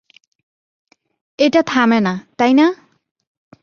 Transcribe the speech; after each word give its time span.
এটা 1.39 1.61
থামেনা, 1.63 2.13
তাই 2.37 2.53
না? 2.53 2.67